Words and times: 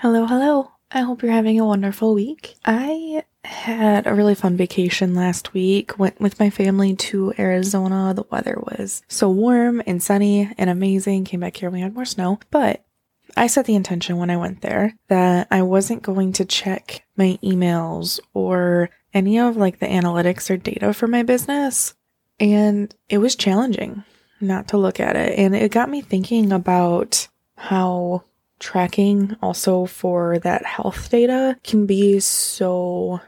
Hello, 0.00 0.26
hello. 0.26 0.72
I 0.90 1.00
hope 1.00 1.22
you're 1.22 1.32
having 1.32 1.58
a 1.58 1.64
wonderful 1.64 2.12
week. 2.12 2.56
I 2.66 3.24
had 3.42 4.06
a 4.06 4.12
really 4.12 4.34
fun 4.34 4.54
vacation 4.54 5.14
last 5.14 5.54
week. 5.54 5.98
Went 5.98 6.20
with 6.20 6.38
my 6.38 6.50
family 6.50 6.94
to 6.96 7.32
Arizona. 7.38 8.12
The 8.12 8.26
weather 8.30 8.58
was 8.58 9.02
so 9.08 9.30
warm 9.30 9.82
and 9.86 10.02
sunny 10.02 10.52
and 10.58 10.68
amazing. 10.68 11.24
Came 11.24 11.40
back 11.40 11.56
here, 11.56 11.70
we 11.70 11.80
had 11.80 11.94
more 11.94 12.04
snow, 12.04 12.38
but 12.50 12.84
I 13.38 13.46
set 13.46 13.64
the 13.64 13.74
intention 13.74 14.18
when 14.18 14.28
I 14.28 14.36
went 14.36 14.60
there 14.60 14.94
that 15.08 15.48
I 15.50 15.62
wasn't 15.62 16.02
going 16.02 16.34
to 16.34 16.44
check 16.44 17.02
my 17.16 17.38
emails 17.42 18.20
or 18.34 18.90
any 19.14 19.38
of 19.38 19.56
like 19.56 19.78
the 19.78 19.86
analytics 19.86 20.50
or 20.50 20.58
data 20.58 20.92
for 20.92 21.06
my 21.06 21.22
business. 21.22 21.94
And 22.38 22.94
it 23.08 23.16
was 23.16 23.34
challenging 23.34 24.04
not 24.42 24.68
to 24.68 24.76
look 24.76 25.00
at 25.00 25.16
it. 25.16 25.38
And 25.38 25.56
it 25.56 25.72
got 25.72 25.88
me 25.88 26.02
thinking 26.02 26.52
about 26.52 27.28
how 27.56 28.24
tracking 28.58 29.36
also 29.42 29.86
for 29.86 30.38
that 30.40 30.64
health 30.64 31.10
data 31.10 31.58
can 31.62 31.86
be 31.86 32.20
so 32.20 33.20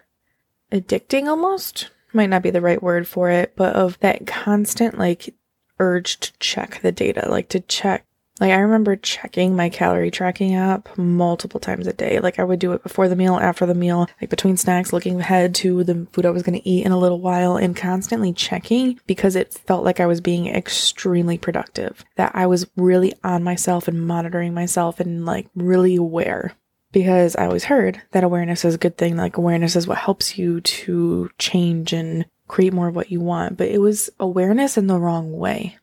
addicting 0.72 1.26
almost. 1.26 1.90
Might 2.12 2.30
not 2.30 2.42
be 2.42 2.50
the 2.50 2.60
right 2.60 2.82
word 2.82 3.06
for 3.06 3.30
it, 3.30 3.52
but 3.54 3.76
of 3.76 3.98
that 4.00 4.26
constant 4.26 4.98
like 4.98 5.34
urge 5.78 6.18
to 6.20 6.32
check 6.38 6.80
the 6.82 6.92
data, 6.92 7.28
like 7.28 7.48
to 7.50 7.60
check 7.60 8.06
like 8.40 8.52
I 8.52 8.58
remember 8.58 8.96
checking 8.96 9.56
my 9.56 9.68
calorie 9.68 10.10
tracking 10.10 10.54
app 10.54 10.96
multiple 10.96 11.60
times 11.60 11.86
a 11.86 11.92
day. 11.92 12.20
Like 12.20 12.38
I 12.38 12.44
would 12.44 12.58
do 12.58 12.72
it 12.72 12.82
before 12.82 13.08
the 13.08 13.16
meal, 13.16 13.36
after 13.36 13.66
the 13.66 13.74
meal, 13.74 14.08
like 14.20 14.30
between 14.30 14.56
snacks, 14.56 14.92
looking 14.92 15.20
ahead 15.20 15.54
to 15.56 15.82
the 15.84 16.06
food 16.12 16.26
I 16.26 16.30
was 16.30 16.42
going 16.42 16.58
to 16.58 16.68
eat 16.68 16.86
in 16.86 16.92
a 16.92 16.98
little 16.98 17.20
while 17.20 17.56
and 17.56 17.76
constantly 17.76 18.32
checking 18.32 19.00
because 19.06 19.36
it 19.36 19.54
felt 19.54 19.84
like 19.84 20.00
I 20.00 20.06
was 20.06 20.20
being 20.20 20.46
extremely 20.46 21.38
productive. 21.38 22.04
That 22.16 22.32
I 22.34 22.46
was 22.46 22.66
really 22.76 23.12
on 23.24 23.42
myself 23.42 23.88
and 23.88 24.06
monitoring 24.06 24.54
myself 24.54 25.00
and 25.00 25.24
like 25.24 25.48
really 25.54 25.96
aware. 25.96 26.52
Because 26.90 27.36
I 27.36 27.44
always 27.44 27.64
heard 27.64 28.00
that 28.12 28.24
awareness 28.24 28.64
is 28.64 28.74
a 28.74 28.78
good 28.78 28.96
thing. 28.96 29.16
Like 29.16 29.36
awareness 29.36 29.76
is 29.76 29.86
what 29.86 29.98
helps 29.98 30.38
you 30.38 30.62
to 30.62 31.28
change 31.38 31.92
and 31.92 32.24
create 32.46 32.72
more 32.72 32.88
of 32.88 32.96
what 32.96 33.10
you 33.10 33.20
want. 33.20 33.58
But 33.58 33.68
it 33.68 33.78
was 33.78 34.08
awareness 34.18 34.78
in 34.78 34.86
the 34.86 34.98
wrong 34.98 35.32
way 35.32 35.76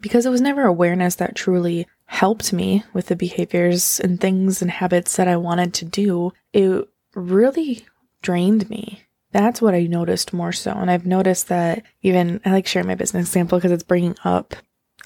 because 0.00 0.26
it 0.26 0.30
was 0.30 0.40
never 0.40 0.62
awareness 0.64 1.14
that 1.16 1.34
truly 1.34 1.86
helped 2.10 2.52
me 2.52 2.82
with 2.92 3.06
the 3.06 3.14
behaviors 3.14 4.00
and 4.00 4.20
things 4.20 4.60
and 4.60 4.70
habits 4.70 5.14
that 5.14 5.28
I 5.28 5.36
wanted 5.36 5.72
to 5.74 5.84
do, 5.84 6.32
it 6.52 6.88
really 7.14 7.86
drained 8.20 8.68
me. 8.68 9.04
That's 9.30 9.62
what 9.62 9.76
I 9.76 9.86
noticed 9.86 10.32
more 10.32 10.50
so. 10.50 10.72
And 10.72 10.90
I've 10.90 11.06
noticed 11.06 11.46
that 11.48 11.84
even 12.02 12.40
I 12.44 12.50
like 12.50 12.66
sharing 12.66 12.88
my 12.88 12.96
business 12.96 13.28
example 13.28 13.58
because 13.58 13.70
it's 13.70 13.84
bringing 13.84 14.16
up 14.24 14.56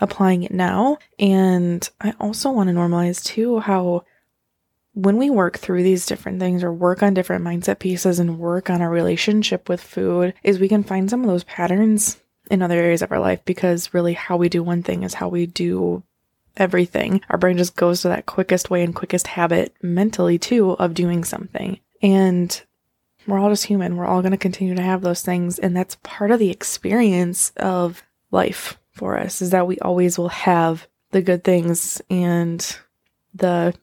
applying 0.01 0.45
it 0.45 0.51
now. 0.55 0.97
And 1.19 1.87
I 2.01 2.15
also 2.19 2.51
want 2.51 2.71
to 2.71 2.75
normalize 2.75 3.23
too 3.23 3.61
how 3.61 4.07
when 4.95 5.19
we 5.19 5.29
work 5.29 5.59
through 5.59 5.83
these 5.83 6.07
different 6.07 6.41
things 6.41 6.65
or 6.65 6.73
work 6.73 7.03
on 7.03 7.13
different 7.13 7.45
mindset 7.45 7.81
pieces 7.81 8.19
and 8.19 8.39
work 8.39 8.71
on 8.71 8.81
our 8.81 8.91
relationship 8.91 9.69
with 9.69 9.83
food 9.83 10.33
is 10.43 10.59
we 10.59 10.69
can 10.69 10.83
find 10.83 11.11
some 11.11 11.21
of 11.21 11.27
those 11.27 11.45
patterns 11.45 12.19
in 12.51 12.63
other 12.63 12.81
areas 12.81 13.03
of 13.03 13.13
our 13.13 13.21
life 13.21 13.45
because 13.45 13.93
really 13.93 14.15
how 14.15 14.39
we 14.39 14.49
do 14.49 14.63
one 14.63 14.83
thing 14.83 15.03
is 15.03 15.13
how 15.13 15.29
we 15.29 15.45
do 15.45 16.03
everything. 16.57 17.21
Our 17.31 17.39
brain 17.39 17.57
just 17.57 17.77
goes 17.77 18.03
to 18.03 18.09
that 18.09 18.27
quickest 18.27 18.71
way 18.71 18.83
and 18.83 18.95
quickest 18.95 19.27
habit 19.27 19.75
mentally 19.83 20.39
too 20.39 20.73
of 20.73 20.95
doing 20.95 21.25
something. 21.25 21.81
And 22.03 22.63
we're 23.27 23.39
all 23.39 23.51
just 23.51 23.67
human. 23.67 23.97
We're 23.97 24.07
all 24.07 24.23
going 24.23 24.33
to 24.33 24.39
continue 24.39 24.75
to 24.75 24.83
have 24.83 25.01
those 25.01 25.23
things. 25.23 25.59
And 25.59 25.77
that's 25.77 25.97
part 26.03 26.31
of 26.31 26.39
the 26.39 26.51
experience 26.51 27.53
of 27.57 28.03
life 28.31 28.79
for 28.93 29.19
us 29.19 29.43
is 29.43 29.51
that 29.51 29.67
we 29.67 29.79
always 29.79 30.19
will 30.19 30.29
have 30.29 30.87
the 31.11 31.23
good 31.23 31.45
things 31.45 32.01
and 32.11 32.77
the 33.35 33.75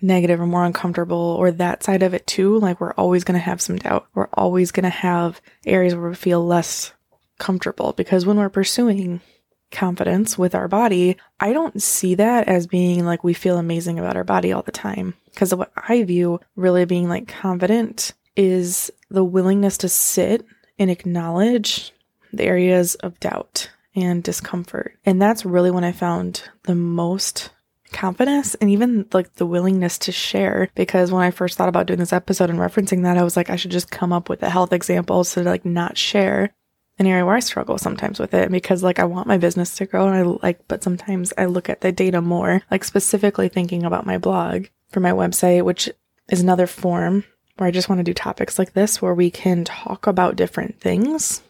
negative 0.00 0.40
or 0.40 0.46
more 0.46 0.64
uncomfortable 0.64 1.36
or 1.38 1.50
that 1.50 1.82
side 1.82 2.02
of 2.02 2.14
it 2.14 2.26
too. 2.26 2.58
Like 2.58 2.80
we're 2.80 2.94
always 2.94 3.24
going 3.24 3.38
to 3.38 3.44
have 3.44 3.60
some 3.60 3.76
doubt. 3.76 4.06
We're 4.14 4.28
always 4.32 4.72
going 4.72 4.84
to 4.84 4.90
have 4.90 5.40
areas 5.64 5.94
where 5.94 6.08
we 6.08 6.14
feel 6.14 6.44
less 6.44 6.92
comfortable 7.38 7.92
because 7.92 8.24
when 8.24 8.36
we're 8.36 8.48
pursuing 8.48 9.20
confidence 9.70 10.38
with 10.38 10.54
our 10.54 10.68
body, 10.68 11.16
I 11.40 11.52
don't 11.52 11.80
see 11.82 12.14
that 12.16 12.48
as 12.48 12.66
being 12.66 13.04
like 13.04 13.24
we 13.24 13.34
feel 13.34 13.58
amazing 13.58 13.98
about 13.98 14.16
our 14.16 14.24
body 14.24 14.52
all 14.52 14.62
the 14.62 14.72
time. 14.72 15.14
Because 15.26 15.54
what 15.54 15.72
I 15.76 16.02
view 16.04 16.40
really 16.54 16.84
being 16.84 17.08
like 17.08 17.28
confident 17.28 18.12
is 18.36 18.90
the 19.10 19.24
willingness 19.24 19.78
to 19.78 19.88
sit 19.88 20.44
and 20.78 20.90
acknowledge 20.90 21.92
the 22.32 22.44
areas 22.44 22.94
of 22.96 23.18
doubt 23.20 23.70
and 23.94 24.22
discomfort. 24.22 24.96
And 25.04 25.20
that's 25.20 25.44
really 25.44 25.70
when 25.70 25.84
I 25.84 25.92
found 25.92 26.42
the 26.64 26.74
most 26.74 27.50
confidence 27.92 28.54
and 28.56 28.68
even 28.68 29.06
like 29.12 29.34
the 29.34 29.46
willingness 29.46 29.98
to 29.98 30.12
share 30.12 30.68
because 30.74 31.12
when 31.12 31.22
I 31.22 31.30
first 31.30 31.56
thought 31.56 31.68
about 31.68 31.86
doing 31.86 32.00
this 32.00 32.12
episode 32.12 32.50
and 32.50 32.58
referencing 32.58 33.04
that 33.04 33.16
I 33.16 33.22
was 33.22 33.36
like 33.36 33.48
I 33.48 33.56
should 33.56 33.70
just 33.70 33.90
come 33.90 34.12
up 34.12 34.28
with 34.28 34.42
a 34.42 34.50
health 34.50 34.72
example 34.72 35.22
so 35.24 35.42
to 35.42 35.48
like 35.48 35.64
not 35.64 35.96
share 35.96 36.52
an 36.98 37.06
area 37.06 37.24
where 37.24 37.36
I 37.36 37.40
struggle 37.40 37.78
sometimes 37.78 38.18
with 38.18 38.32
it 38.32 38.50
because 38.50 38.82
like 38.82 38.98
I 38.98 39.04
want 39.04 39.26
my 39.26 39.36
business 39.36 39.76
to 39.76 39.86
grow 39.86 40.08
and 40.08 40.16
I 40.16 40.22
like, 40.22 40.66
but 40.68 40.82
sometimes 40.82 41.32
I 41.36 41.44
look 41.44 41.68
at 41.68 41.80
the 41.80 41.92
data 41.92 42.20
more, 42.20 42.62
like 42.70 42.84
specifically 42.84 43.48
thinking 43.48 43.84
about 43.84 44.06
my 44.06 44.18
blog 44.18 44.66
for 44.90 45.00
my 45.00 45.12
website, 45.12 45.64
which 45.64 45.90
is 46.28 46.40
another 46.40 46.66
form 46.66 47.24
where 47.56 47.66
I 47.66 47.72
just 47.72 47.88
want 47.88 47.98
to 47.98 48.04
do 48.04 48.14
topics 48.14 48.58
like 48.58 48.72
this 48.72 49.00
where 49.00 49.14
we 49.14 49.30
can 49.30 49.64
talk 49.64 50.06
about 50.06 50.36
different 50.36 50.80
things 50.80 51.42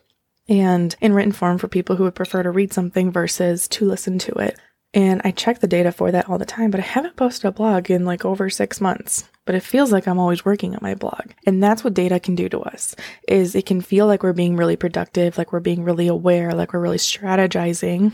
and 0.49 0.95
in 1.01 1.13
written 1.13 1.33
form 1.33 1.59
for 1.59 1.69
people 1.69 1.97
who 1.97 2.05
would 2.05 2.15
prefer 2.15 2.43
to 2.43 2.51
read 2.51 2.73
something 2.73 3.11
versus 3.11 3.67
to 3.69 3.85
listen 3.85 4.19
to 4.21 4.33
it. 4.35 4.59
And 4.95 5.21
I 5.25 5.31
check 5.31 5.59
the 5.59 5.67
data 5.67 5.93
for 5.93 6.11
that 6.13 6.29
all 6.29 6.39
the 6.39 6.45
time, 6.45 6.71
but 6.71 6.81
I 6.81 6.85
haven't 6.85 7.17
posted 7.17 7.47
a 7.47 7.53
blog 7.53 7.91
in 7.91 8.05
like 8.05 8.25
over 8.25 8.49
six 8.49 8.81
months. 8.81 9.29
But 9.47 9.55
it 9.55 9.63
feels 9.63 9.93
like 9.93 10.07
I'm 10.07 10.19
always 10.19 10.45
working 10.45 10.75
on 10.75 10.81
my 10.83 10.95
blog. 10.95 11.31
And 11.47 11.63
that's 11.63 11.83
what 11.83 11.95
data 11.95 12.21
can 12.21 12.35
do 12.35 12.49
to 12.51 12.61
us 12.61 12.95
is 13.27 13.55
it 13.55 13.65
can 13.65 13.81
feel 13.81 14.07
like 14.07 14.23
we're 14.23 14.33
being 14.33 14.57
really 14.57 14.77
productive, 14.77 15.39
like 15.39 15.53
we're 15.53 15.61
being 15.61 15.85
really 15.85 16.09
aware, 16.09 16.53
like 16.53 16.73
we're 16.73 16.81
really 16.81 16.99
strategizing 16.99 18.13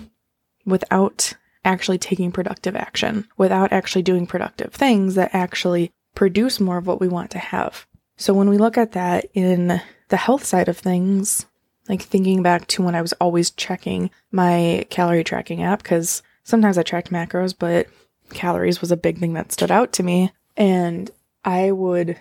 without 0.65 1.33
actually 1.65 1.99
taking 1.99 2.33
productive 2.33 2.77
action, 2.77 3.27
without 3.37 3.73
actually 3.73 4.03
doing 4.03 4.27
productive 4.27 4.73
things 4.73 5.15
that 5.15 5.31
actually 5.33 5.91
produce 6.15 6.61
more 6.61 6.77
of 6.77 6.87
what 6.87 7.01
we 7.01 7.09
want 7.09 7.31
to 7.31 7.39
have. 7.39 7.87
So 8.17 8.35
when 8.35 8.51
we 8.51 8.59
look 8.59 8.77
at 8.77 8.93
that 8.93 9.27
in 9.33 9.81
the 10.09 10.17
health 10.17 10.45
side 10.45 10.69
of 10.69 10.77
things, 10.77 11.47
like 11.89 12.03
thinking 12.03 12.43
back 12.43 12.67
to 12.69 12.83
when 12.83 12.95
I 12.95 13.03
was 13.03 13.15
always 13.15 13.51
checking 13.51 14.11
my 14.31 14.87
calorie 14.91 15.25
tracking 15.25 15.63
app, 15.63 15.83
because 15.83 16.23
sometimes 16.45 16.77
I 16.77 16.83
tracked 16.83 17.11
macros, 17.11 17.55
but 17.59 17.87
calories 18.31 18.81
was 18.81 18.93
a 18.93 18.97
big 18.97 19.19
thing 19.19 19.33
that 19.33 19.51
stood 19.51 19.71
out 19.71 19.93
to 19.95 20.03
me. 20.03 20.31
And 20.57 21.11
I 21.45 21.73
would 21.73 22.21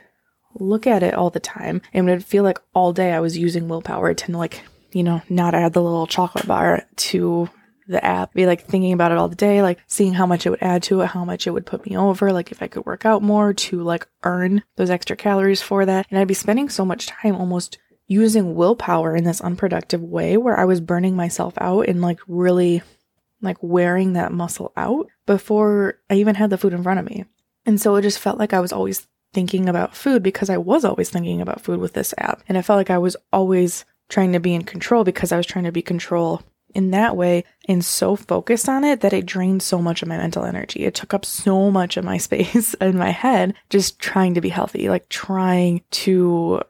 look 0.56 0.88
at 0.88 1.04
it 1.04 1.14
all 1.14 1.30
the 1.30 1.40
time 1.40 1.82
and 1.94 2.06
would 2.06 2.26
feel 2.26 2.44
like 2.44 2.60
all 2.74 2.94
day 2.94 3.14
I 3.14 3.20
was 3.20 3.38
using 3.38 3.68
willpower 3.68 4.14
to 4.14 4.38
like, 4.38 4.64
you 4.92 5.04
know, 5.04 5.22
not 5.30 5.56
add 5.56 5.74
the 5.74 5.82
little 5.82 6.08
chocolate 6.08 6.48
bar 6.48 6.84
to 6.96 7.50
the 7.88 8.04
app, 8.04 8.34
be 8.34 8.46
like 8.46 8.66
thinking 8.66 8.94
about 8.94 9.12
it 9.12 9.18
all 9.18 9.28
the 9.28 9.36
day, 9.36 9.62
like 9.62 9.80
seeing 9.88 10.14
how 10.14 10.26
much 10.26 10.46
it 10.46 10.50
would 10.50 10.64
add 10.64 10.84
to 10.84 11.02
it, 11.02 11.08
how 11.08 11.26
much 11.26 11.48
it 11.48 11.52
would 11.52 11.66
put 11.66 11.86
me 11.86 11.98
over, 11.98 12.32
like 12.32 12.52
if 12.52 12.62
I 12.62 12.68
could 12.68 12.86
work 12.86 13.06
out 13.06 13.22
more 13.22 13.54
to 13.54 13.82
like 13.82 14.08
earn 14.24 14.64
those 14.76 14.90
extra 14.90 15.16
calories 15.16 15.62
for 15.62 15.86
that. 15.86 16.08
And 16.10 16.20
I'd 16.20 16.28
be 16.28 16.34
spending 16.34 16.70
so 16.70 16.86
much 16.86 17.08
time 17.08 17.36
almost 17.36 17.78
using 18.08 18.56
willpower 18.56 19.16
in 19.16 19.24
this 19.24 19.42
unproductive 19.42 20.02
way 20.02 20.38
where 20.38 20.60
I 20.60 20.66
was 20.66 20.82
burning 20.82 21.16
myself 21.16 21.54
out 21.60 21.88
and 21.88 22.02
like 22.02 22.20
really 22.28 22.82
like 23.42 23.58
wearing 23.62 24.14
that 24.14 24.32
muscle 24.32 24.72
out 24.76 25.08
before 25.26 26.00
I 26.10 26.16
even 26.16 26.36
had 26.36 26.50
the 26.50 26.58
food 26.58 26.74
in 26.74 26.84
front 26.84 27.00
of 27.00 27.06
me. 27.06 27.26
And 27.66 27.80
so 27.80 27.96
it 27.96 28.02
just 28.02 28.20
felt 28.20 28.40
like 28.40 28.54
I 28.54 28.60
was 28.60 28.74
always 28.74 29.08
thinking 29.34 29.70
about 29.70 29.96
food 29.96 30.24
because 30.24 30.50
I 30.50 30.58
was 30.58 30.84
always 30.84 31.10
thinking 31.10 31.42
about 31.42 31.62
food 31.62 31.80
with 31.80 31.94
this 31.94 32.14
app. 32.18 32.44
And 32.48 32.58
it 32.58 32.64
felt 32.64 32.78
like 32.78 32.90
I 32.90 32.98
was 32.98 33.16
always 33.32 33.86
trying 34.10 34.34
to 34.34 34.40
be 34.40 34.54
in 34.54 34.64
control 34.64 35.04
because 35.04 35.32
I 35.32 35.38
was 35.38 35.46
trying 35.46 35.66
to 35.66 35.72
be 35.72 35.82
control 35.82 36.42
in 36.74 36.92
that 36.92 37.18
way 37.18 37.44
and 37.68 37.84
so 37.84 38.16
focused 38.16 38.70
on 38.70 38.84
it 38.84 39.02
that 39.02 39.14
it 39.14 39.26
drained 39.26 39.62
so 39.62 39.82
much 39.82 40.02
of 40.02 40.08
my 40.08 40.18
mental 40.18 40.46
energy. 40.46 40.86
It 40.86 40.96
took 40.96 41.14
up 41.14 41.26
so 41.26 41.70
much 41.72 41.98
of 41.98 42.06
my 42.06 42.18
space 42.18 42.74
in 42.76 42.98
my 42.98 43.12
head 43.12 43.56
just 43.70 44.00
trying 44.00 44.34
to 44.36 44.42
be 44.42 44.50
healthy, 44.50 44.90
like 44.90 45.10
trying 45.10 45.84
to 45.92 46.62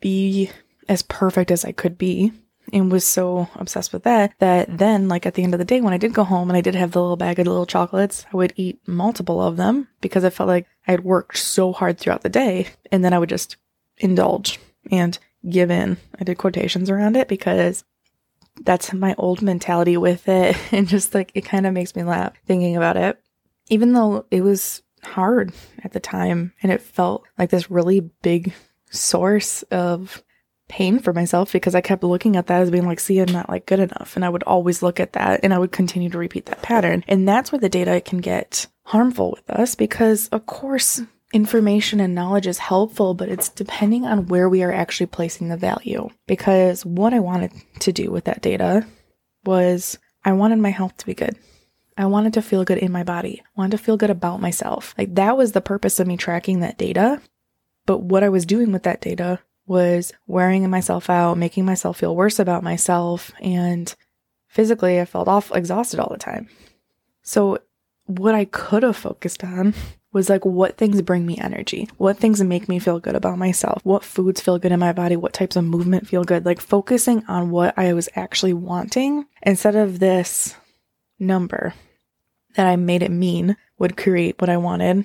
be 0.00 0.50
as 0.88 1.02
perfect 1.02 1.50
as 1.50 1.64
I 1.64 1.72
could 1.72 1.98
be 1.98 2.32
and 2.72 2.90
was 2.90 3.04
so 3.04 3.48
obsessed 3.54 3.92
with 3.92 4.04
that 4.04 4.32
that 4.38 4.78
then 4.78 5.08
like 5.08 5.26
at 5.26 5.34
the 5.34 5.42
end 5.42 5.54
of 5.54 5.58
the 5.58 5.64
day 5.64 5.80
when 5.80 5.92
I 5.92 5.98
did 5.98 6.14
go 6.14 6.24
home 6.24 6.50
and 6.50 6.56
I 6.56 6.60
did 6.60 6.74
have 6.74 6.92
the 6.92 7.00
little 7.00 7.16
bag 7.16 7.38
of 7.38 7.46
little 7.46 7.66
chocolates, 7.66 8.26
I 8.32 8.36
would 8.36 8.52
eat 8.56 8.80
multiple 8.86 9.42
of 9.42 9.56
them 9.56 9.88
because 10.00 10.24
I 10.24 10.30
felt 10.30 10.48
like 10.48 10.66
I 10.86 10.92
had 10.92 11.04
worked 11.04 11.38
so 11.38 11.72
hard 11.72 11.98
throughout 11.98 12.22
the 12.22 12.28
day 12.28 12.68
and 12.90 13.04
then 13.04 13.12
I 13.12 13.18
would 13.18 13.28
just 13.28 13.56
indulge 13.98 14.58
and 14.90 15.18
give 15.48 15.70
in. 15.70 15.96
I 16.18 16.24
did 16.24 16.38
quotations 16.38 16.90
around 16.90 17.16
it 17.16 17.28
because 17.28 17.84
that's 18.62 18.92
my 18.92 19.14
old 19.18 19.42
mentality 19.42 19.96
with 19.96 20.28
it 20.28 20.56
and 20.72 20.88
just 20.88 21.14
like 21.14 21.30
it 21.34 21.44
kind 21.44 21.66
of 21.66 21.72
makes 21.74 21.94
me 21.94 22.02
laugh 22.02 22.34
thinking 22.46 22.76
about 22.76 22.96
it. 22.96 23.20
Even 23.68 23.92
though 23.92 24.26
it 24.30 24.42
was 24.42 24.82
hard 25.02 25.52
at 25.84 25.92
the 25.92 26.00
time 26.00 26.52
and 26.62 26.72
it 26.72 26.80
felt 26.80 27.24
like 27.38 27.50
this 27.50 27.70
really 27.70 28.00
big 28.00 28.52
source 28.90 29.62
of 29.64 30.22
pain 30.68 30.98
for 30.98 31.12
myself 31.12 31.52
because 31.52 31.74
I 31.74 31.80
kept 31.80 32.02
looking 32.02 32.36
at 32.36 32.46
that 32.48 32.62
as 32.62 32.70
being 32.70 32.86
like, 32.86 33.00
see, 33.00 33.18
I'm 33.18 33.32
not 33.32 33.48
like 33.48 33.66
good 33.66 33.80
enough. 33.80 34.16
And 34.16 34.24
I 34.24 34.28
would 34.28 34.42
always 34.44 34.82
look 34.82 34.98
at 34.98 35.12
that 35.12 35.40
and 35.42 35.54
I 35.54 35.58
would 35.58 35.72
continue 35.72 36.10
to 36.10 36.18
repeat 36.18 36.46
that 36.46 36.62
pattern. 36.62 37.04
And 37.06 37.28
that's 37.28 37.52
where 37.52 37.60
the 37.60 37.68
data 37.68 38.00
can 38.00 38.18
get 38.18 38.66
harmful 38.84 39.32
with 39.32 39.48
us 39.50 39.74
because, 39.74 40.28
of 40.28 40.46
course, 40.46 41.02
information 41.32 42.00
and 42.00 42.14
knowledge 42.14 42.46
is 42.46 42.58
helpful, 42.58 43.14
but 43.14 43.28
it's 43.28 43.48
depending 43.48 44.04
on 44.04 44.26
where 44.26 44.48
we 44.48 44.62
are 44.62 44.72
actually 44.72 45.06
placing 45.06 45.48
the 45.48 45.56
value. 45.56 46.08
Because 46.26 46.84
what 46.84 47.14
I 47.14 47.20
wanted 47.20 47.52
to 47.80 47.92
do 47.92 48.10
with 48.10 48.24
that 48.24 48.42
data 48.42 48.86
was 49.44 49.98
I 50.24 50.32
wanted 50.32 50.58
my 50.58 50.70
health 50.70 50.96
to 50.98 51.06
be 51.06 51.14
good. 51.14 51.36
I 51.98 52.06
wanted 52.06 52.34
to 52.34 52.42
feel 52.42 52.64
good 52.64 52.78
in 52.78 52.92
my 52.92 53.04
body. 53.04 53.42
I 53.44 53.48
wanted 53.56 53.78
to 53.78 53.82
feel 53.82 53.96
good 53.96 54.10
about 54.10 54.40
myself. 54.40 54.94
Like 54.98 55.14
that 55.14 55.36
was 55.36 55.52
the 55.52 55.60
purpose 55.60 55.98
of 55.98 56.06
me 56.06 56.16
tracking 56.16 56.60
that 56.60 56.76
data. 56.76 57.22
But 57.86 58.02
what 58.02 58.22
I 58.22 58.28
was 58.28 58.44
doing 58.44 58.72
with 58.72 58.82
that 58.82 59.00
data 59.00 59.38
was 59.66 60.12
wearing 60.26 60.68
myself 60.70 61.10
out, 61.10 61.38
making 61.38 61.64
myself 61.64 61.98
feel 61.98 62.14
worse 62.14 62.38
about 62.38 62.62
myself. 62.62 63.32
And 63.40 63.92
physically, 64.48 65.00
I 65.00 65.04
felt 65.04 65.28
off 65.28 65.50
exhausted 65.54 66.00
all 66.00 66.10
the 66.10 66.18
time. 66.18 66.48
So 67.22 67.58
what 68.06 68.34
I 68.34 68.44
could 68.44 68.82
have 68.84 68.96
focused 68.96 69.42
on 69.42 69.74
was 70.12 70.30
like 70.30 70.46
what 70.46 70.78
things 70.78 71.02
bring 71.02 71.26
me 71.26 71.36
energy, 71.36 71.88
what 71.98 72.16
things 72.16 72.42
make 72.42 72.68
me 72.68 72.78
feel 72.78 73.00
good 73.00 73.14
about 73.14 73.36
myself, 73.36 73.84
what 73.84 74.04
foods 74.04 74.40
feel 74.40 74.58
good 74.58 74.72
in 74.72 74.80
my 74.80 74.92
body, 74.92 75.16
what 75.16 75.34
types 75.34 75.56
of 75.56 75.64
movement 75.64 76.08
feel 76.08 76.24
good, 76.24 76.46
like 76.46 76.60
focusing 76.60 77.22
on 77.26 77.50
what 77.50 77.76
I 77.76 77.92
was 77.92 78.08
actually 78.16 78.54
wanting 78.54 79.26
instead 79.42 79.76
of 79.76 79.98
this 79.98 80.56
number 81.18 81.74
that 82.54 82.66
I 82.66 82.76
made 82.76 83.02
it 83.02 83.10
mean 83.10 83.56
would 83.78 83.96
create 83.96 84.40
what 84.40 84.48
I 84.48 84.56
wanted. 84.56 85.04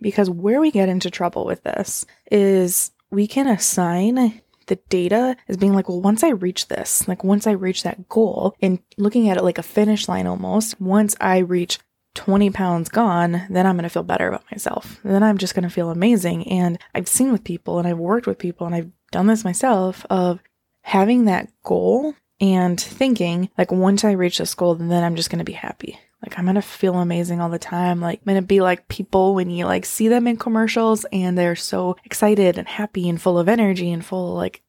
Because 0.00 0.30
where 0.30 0.60
we 0.60 0.70
get 0.70 0.88
into 0.88 1.10
trouble 1.10 1.44
with 1.44 1.62
this 1.62 2.04
is 2.30 2.90
we 3.10 3.26
can 3.26 3.46
assign 3.46 4.40
the 4.66 4.76
data 4.88 5.36
as 5.48 5.56
being 5.56 5.74
like, 5.74 5.88
well, 5.88 6.00
once 6.00 6.22
I 6.22 6.30
reach 6.30 6.68
this, 6.68 7.08
like 7.08 7.24
once 7.24 7.46
I 7.46 7.52
reach 7.52 7.82
that 7.82 8.08
goal 8.08 8.54
and 8.60 8.78
looking 8.96 9.28
at 9.28 9.36
it 9.36 9.44
like 9.44 9.58
a 9.58 9.62
finish 9.62 10.08
line 10.08 10.26
almost, 10.26 10.80
once 10.80 11.16
I 11.20 11.38
reach 11.38 11.78
20 12.14 12.50
pounds 12.50 12.88
gone, 12.88 13.46
then 13.50 13.66
I'm 13.66 13.76
going 13.76 13.84
to 13.84 13.88
feel 13.88 14.02
better 14.02 14.28
about 14.28 14.50
myself. 14.50 15.00
Then 15.04 15.22
I'm 15.22 15.38
just 15.38 15.54
going 15.54 15.62
to 15.64 15.70
feel 15.70 15.90
amazing. 15.90 16.46
And 16.48 16.78
I've 16.94 17.08
seen 17.08 17.32
with 17.32 17.44
people 17.44 17.78
and 17.78 17.88
I've 17.88 17.98
worked 17.98 18.26
with 18.26 18.38
people 18.38 18.66
and 18.66 18.74
I've 18.74 18.90
done 19.10 19.26
this 19.26 19.44
myself 19.44 20.04
of 20.10 20.40
having 20.82 21.24
that 21.24 21.48
goal 21.62 22.14
and 22.40 22.80
thinking 22.80 23.50
like 23.56 23.72
once 23.72 24.04
I 24.04 24.12
reach 24.12 24.38
this 24.38 24.54
goal, 24.54 24.74
then 24.74 25.04
I'm 25.04 25.16
just 25.16 25.30
going 25.30 25.38
to 25.38 25.44
be 25.44 25.52
happy. 25.52 25.98
Like 26.22 26.38
I'm 26.38 26.52
to 26.52 26.62
feel 26.62 26.96
amazing 26.96 27.40
all 27.40 27.48
the 27.48 27.58
time. 27.58 28.00
Like 28.00 28.20
I'm 28.26 28.34
to 28.34 28.42
be 28.42 28.60
like 28.60 28.88
people 28.88 29.34
when 29.34 29.50
you 29.50 29.66
like 29.66 29.84
see 29.84 30.08
them 30.08 30.26
in 30.26 30.36
commercials 30.36 31.06
and 31.12 31.38
they're 31.38 31.56
so 31.56 31.96
excited 32.04 32.58
and 32.58 32.66
happy 32.66 33.08
and 33.08 33.20
full 33.20 33.38
of 33.38 33.48
energy 33.48 33.92
and 33.92 34.04
full 34.04 34.34
like 34.34 34.62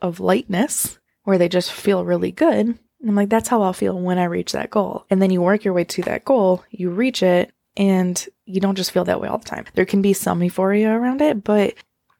of 0.00 0.20
lightness 0.20 0.98
where 1.24 1.38
they 1.38 1.48
just 1.48 1.72
feel 1.72 2.04
really 2.04 2.30
good. 2.30 2.66
And 2.66 3.10
I'm 3.10 3.16
like, 3.16 3.28
that's 3.28 3.48
how 3.48 3.62
I'll 3.62 3.72
feel 3.72 3.98
when 3.98 4.18
I 4.18 4.24
reach 4.24 4.52
that 4.52 4.70
goal. 4.70 5.04
And 5.10 5.20
then 5.20 5.30
you 5.30 5.42
work 5.42 5.64
your 5.64 5.74
way 5.74 5.84
to 5.84 6.02
that 6.02 6.24
goal, 6.24 6.64
you 6.70 6.90
reach 6.90 7.22
it, 7.22 7.52
and 7.76 8.26
you 8.44 8.60
don't 8.60 8.76
just 8.76 8.92
feel 8.92 9.04
that 9.04 9.20
way 9.20 9.28
all 9.28 9.38
the 9.38 9.44
time. 9.44 9.64
There 9.74 9.84
can 9.84 10.00
be 10.00 10.12
some 10.12 10.42
euphoria 10.42 10.90
around 10.90 11.20
it, 11.20 11.44
but 11.44 11.74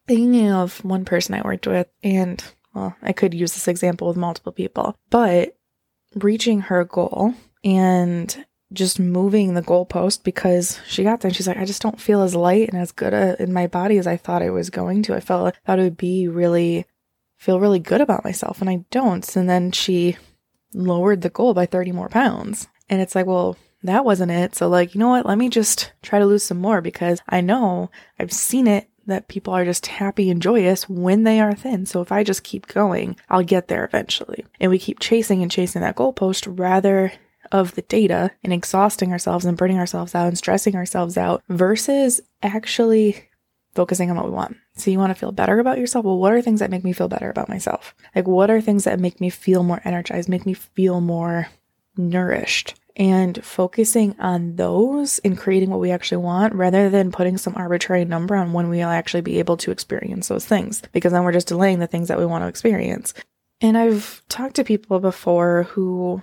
thinking 0.07 0.51
of 0.51 0.85
one 0.85 1.05
person 1.05 1.35
I 1.35 1.43
worked 1.43 1.67
with, 1.67 1.89
and 2.03 2.43
well, 2.75 2.97
I 3.03 3.13
could 3.13 3.33
use 3.35 3.55
this 3.55 3.69
example 3.69 4.09
with 4.09 4.17
multiple 4.17 4.53
people, 4.53 4.97
but 5.11 5.57
reaching 6.15 6.61
her 6.63 6.85
goal 6.85 7.35
and 7.63 8.45
just 8.75 8.99
moving 8.99 9.55
the 9.55 9.63
goalpost 9.63 10.25
because 10.25 10.81
she 10.87 11.03
got 11.03 11.21
there 11.21 11.29
and 11.29 11.37
she's 11.37 11.49
like, 11.49 11.57
I 11.57 11.65
just 11.65 11.83
don't 11.83 12.01
feel 12.01 12.23
as 12.23 12.35
light 12.35 12.69
and 12.69 12.81
as 12.81 12.93
good 12.93 13.15
a, 13.15 13.41
in 13.43 13.53
my 13.53 13.67
body 13.67 13.99
as 13.99 14.07
I 14.07 14.17
thought 14.17 14.43
I 14.43 14.51
was 14.51 14.71
going 14.71 15.03
to. 15.05 15.15
I 15.15 15.21
felt 15.21 15.57
thought 15.65 15.79
it 15.79 15.83
would 15.83 15.97
be 15.97 16.29
really 16.29 16.87
feel 17.37 17.61
really 17.61 17.79
good 17.79 18.01
about 18.01 18.25
myself 18.25 18.61
and 18.61 18.71
I 18.71 18.85
don't. 18.91 19.37
And 19.37 19.49
then 19.49 19.73
she 19.73 20.17
lowered 20.73 21.23
the 21.23 21.31
goal 21.31 21.55
by 21.55 21.67
30 21.67 21.93
more 21.93 22.09
pounds. 22.09 22.69
And 22.89 23.01
it's 23.01 23.15
like, 23.15 23.27
well, 23.27 23.57
that 23.85 24.05
wasn't 24.05 24.33
it. 24.33 24.55
So, 24.55 24.69
like, 24.69 24.95
you 24.95 24.99
know 24.99 25.11
what? 25.11 25.27
Let 25.27 25.39
me 25.39 25.49
just 25.49 25.93
try 26.03 26.19
to 26.19 26.27
lose 26.27 26.43
some 26.43 26.59
more 26.59 26.81
because 26.81 27.21
I 27.29 27.41
know 27.41 27.91
I've 28.19 28.33
seen 28.33 28.67
it 28.67 28.89
that 29.07 29.29
people 29.29 29.53
are 29.53 29.65
just 29.65 29.87
happy 29.87 30.31
and 30.31 30.41
joyous 30.41 30.89
when 30.89 31.25
they 31.25 31.39
are 31.39 31.55
thin. 31.55 31.85
So, 31.87 32.01
if 32.01 32.11
I 32.11 32.25
just 32.25 32.43
keep 32.43 32.67
going, 32.67 33.17
I'll 33.29 33.45
get 33.45 33.69
there 33.69 33.85
eventually. 33.85 34.45
And 34.59 34.71
we 34.71 34.79
keep 34.79 35.01
chasing 35.01 35.43
and 35.43 35.51
chasing 35.51 35.83
that 35.83 35.97
goalpost 35.97 36.59
rather 36.59 37.13
of 37.53 37.75
the 37.75 37.83
data 37.83 38.31
and 38.43 38.53
exhausting 38.53 39.13
ourselves 39.13 39.45
and 39.45 39.57
burning 39.57 39.79
ourselves 39.79 40.15
out 40.15 40.29
and 40.29 40.39
stressing 40.39 40.77
ourselves 40.77 41.17
out 41.17 41.43
versus 41.49 42.21
actually 42.43 43.29
focusing 43.75 44.11
on 44.11 44.17
what 44.17 44.27
we 44.27 44.31
want. 44.31 44.57
So 44.77 44.91
you 44.91 44.99
want 44.99 45.11
to 45.11 45.19
feel 45.19 45.33
better 45.33 45.59
about 45.59 45.79
yourself? 45.79 46.05
Well, 46.05 46.19
what 46.19 46.33
are 46.33 46.43
things 46.43 46.61
that 46.61 46.71
make 46.71 46.85
me 46.85 46.93
feel 46.93 47.09
better 47.09 47.31
about 47.31 47.49
myself? 47.49 47.95
Like, 48.15 48.27
what 48.27 48.51
are 48.51 48.61
things 48.61 48.85
that 48.85 49.01
make 49.01 49.21
me 49.21 49.31
feel 49.31 49.63
more 49.63 49.81
energized, 49.85 50.29
make 50.29 50.47
me 50.47 50.55
feel 50.55 51.01
more 51.01 51.49
nourished? 51.97 52.75
And 52.97 53.45
focusing 53.45 54.15
on 54.21 54.55
those 54.55 55.19
and 55.21 55.37
creating 55.37 55.71
what 55.71 55.81
we 55.81 55.91
actually 55.91 56.19
want 56.19 56.55
rather 56.55 56.89
than 56.89 57.11
putting 57.11 57.37
some 57.37 57.57
arbitrary 57.57 58.05
number 58.05 58.37
on 58.37 58.53
when 58.53 58.69
we'll 58.69 58.89
actually 58.89 59.23
be 59.23 59.41
able 59.41 59.57
to 59.57 59.73
experience 59.73 60.29
those 60.29 60.47
things, 60.47 60.81
because 60.93 61.11
then 61.11 61.25
we're 61.25 61.33
just 61.33 61.49
delaying 61.49 61.81
the 61.81 61.89
things 61.89 62.07
that 62.07 62.19
we 62.21 62.27
want 62.27 62.45
to 62.45 62.49
experience. 62.49 63.13
And 63.61 63.77
I've 63.77 64.23
talked 64.29 64.55
to 64.57 64.65
people 64.65 65.01
before 65.01 65.65
who 65.65 66.23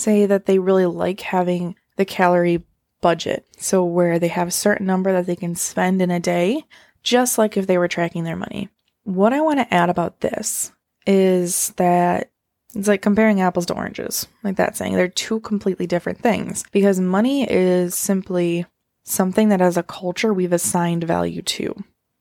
say 0.00 0.26
that 0.26 0.46
they 0.46 0.58
really 0.58 0.86
like 0.86 1.20
having 1.20 1.76
the 1.96 2.04
calorie 2.04 2.64
budget. 3.00 3.46
So, 3.58 3.84
where 3.84 4.18
they 4.18 4.28
have 4.28 4.48
a 4.48 4.52
certain 4.52 4.86
number 4.86 5.12
that 5.12 5.26
they 5.26 5.36
can 5.36 5.54
spend 5.54 6.02
in 6.02 6.10
a 6.10 6.20
day, 6.20 6.64
just 7.02 7.38
like 7.38 7.56
if 7.56 7.66
they 7.66 7.78
were 7.78 7.88
tracking 7.88 8.24
their 8.24 8.36
money. 8.36 8.68
What 9.04 9.32
I 9.32 9.40
want 9.40 9.58
to 9.58 9.74
add 9.74 9.90
about 9.90 10.20
this 10.20 10.72
is 11.06 11.70
that 11.76 12.30
it's 12.74 12.88
like 12.88 13.02
comparing 13.02 13.40
apples 13.40 13.66
to 13.66 13.74
oranges, 13.74 14.26
like 14.44 14.56
that 14.56 14.76
saying. 14.76 14.94
They're 14.94 15.08
two 15.08 15.40
completely 15.40 15.86
different 15.86 16.20
things 16.20 16.64
because 16.70 17.00
money 17.00 17.50
is 17.50 17.94
simply 17.94 18.66
something 19.02 19.48
that 19.48 19.60
as 19.60 19.76
a 19.76 19.82
culture 19.82 20.32
we've 20.32 20.52
assigned 20.52 21.04
value 21.04 21.42
to. 21.42 21.74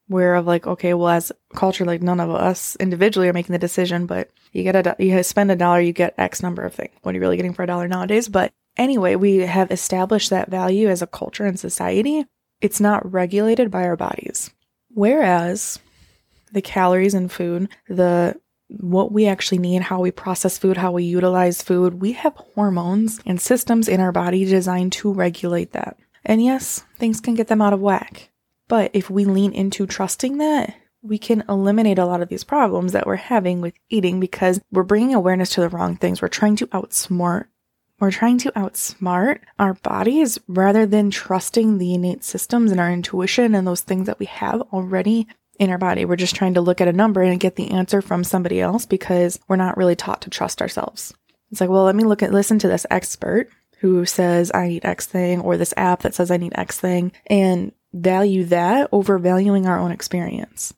Where 0.09 0.35
of 0.35 0.45
like, 0.45 0.67
okay, 0.67 0.93
well, 0.93 1.09
as 1.09 1.31
culture, 1.55 1.85
like 1.85 2.01
none 2.01 2.19
of 2.19 2.29
us 2.29 2.75
individually 2.75 3.29
are 3.29 3.33
making 3.33 3.53
the 3.53 3.59
decision, 3.59 4.05
but 4.05 4.29
you 4.51 4.63
get 4.63 4.75
a, 4.75 4.95
you 4.99 5.23
spend 5.23 5.51
a 5.51 5.55
dollar, 5.55 5.79
you 5.79 5.93
get 5.93 6.15
X 6.17 6.43
number 6.43 6.63
of 6.63 6.73
things. 6.73 6.91
What 7.01 7.11
are 7.11 7.15
you 7.15 7.21
really 7.21 7.37
getting 7.37 7.53
for 7.53 7.63
a 7.63 7.67
dollar 7.67 7.87
nowadays? 7.87 8.27
But 8.27 8.51
Anyway, 8.79 9.15
we 9.15 9.39
have 9.39 9.71
established 9.71 10.29
that 10.29 10.49
value 10.49 10.87
as 10.87 11.01
a 11.01 11.07
culture 11.07 11.45
and 11.45 11.59
society. 11.59 12.25
It's 12.61 12.79
not 12.79 13.11
regulated 13.11 13.69
by 13.69 13.83
our 13.83 13.97
bodies. 13.97 14.51
Whereas 14.87 15.79
the 16.53 16.61
calories 16.61 17.13
in 17.13 17.27
food, 17.27 17.67
the 17.89 18.39
what 18.69 19.11
we 19.11 19.25
actually 19.25 19.57
need, 19.57 19.81
how 19.81 19.99
we 19.99 20.11
process 20.11 20.57
food, 20.57 20.77
how 20.77 20.93
we 20.93 21.03
utilize 21.03 21.61
food, 21.61 21.95
we 21.95 22.13
have 22.13 22.35
hormones 22.37 23.19
and 23.25 23.41
systems 23.41 23.89
in 23.89 23.99
our 23.99 24.13
body 24.13 24.45
designed 24.45 24.93
to 24.93 25.11
regulate 25.11 25.73
that. 25.73 25.97
And 26.23 26.41
yes, 26.41 26.85
things 26.97 27.19
can 27.19 27.33
get 27.33 27.47
them 27.47 27.61
out 27.61 27.73
of 27.73 27.81
whack. 27.81 28.28
But 28.69 28.91
if 28.93 29.09
we 29.09 29.25
lean 29.25 29.51
into 29.51 29.85
trusting 29.85 30.37
that, 30.37 30.73
we 31.01 31.17
can 31.17 31.43
eliminate 31.49 31.99
a 31.99 32.05
lot 32.05 32.21
of 32.21 32.29
these 32.29 32.45
problems 32.45 32.93
that 32.93 33.05
we're 33.05 33.15
having 33.17 33.59
with 33.59 33.73
eating 33.89 34.21
because 34.21 34.61
we're 34.71 34.83
bringing 34.83 35.13
awareness 35.13 35.49
to 35.51 35.61
the 35.61 35.69
wrong 35.69 35.97
things. 35.97 36.21
We're 36.21 36.29
trying 36.29 36.55
to 36.57 36.67
outsmart 36.67 37.47
we're 37.99 38.11
trying 38.11 38.37
to 38.39 38.51
outsmart 38.53 39.39
our 39.57 39.73
bodies 39.73 40.39
rather 40.47 40.85
than 40.85 41.11
trusting 41.11 41.77
the 41.77 41.93
innate 41.93 42.23
systems 42.23 42.71
and 42.71 42.79
our 42.79 42.91
intuition 42.91 43.53
and 43.53 43.67
those 43.67 43.81
things 43.81 44.07
that 44.07 44.19
we 44.19 44.25
have 44.25 44.61
already 44.73 45.27
in 45.59 45.69
our 45.69 45.77
body. 45.77 46.05
We're 46.05 46.15
just 46.15 46.35
trying 46.35 46.53
to 46.53 46.61
look 46.61 46.79
at 46.79 46.87
a 46.87 46.93
number 46.93 47.21
and 47.21 47.39
get 47.39 47.57
the 47.57 47.71
answer 47.71 48.01
from 48.01 48.23
somebody 48.23 48.61
else 48.61 48.85
because 48.85 49.39
we're 49.47 49.57
not 49.57 49.75
really 49.75 49.97
taught 49.97 50.21
to 50.21 50.29
trust 50.29 50.61
ourselves. 50.61 51.13
It's 51.51 51.59
like, 51.59 51.69
well, 51.69 51.83
let 51.83 51.95
me 51.95 52.05
look 52.05 52.23
at, 52.23 52.31
listen 52.31 52.59
to 52.59 52.69
this 52.69 52.85
expert 52.89 53.49
who 53.79 54.05
says 54.05 54.51
I 54.53 54.69
need 54.69 54.85
X 54.85 55.05
thing 55.05 55.41
or 55.41 55.57
this 55.57 55.73
app 55.75 56.03
that 56.03 56.13
says 56.13 56.31
I 56.31 56.37
need 56.37 56.53
X 56.55 56.79
thing 56.79 57.11
and 57.27 57.73
value 57.93 58.43
that 58.45 58.89
over 58.91 59.17
valuing 59.17 59.65
our 59.65 59.79
own 59.79 59.91
experience. 59.91 60.73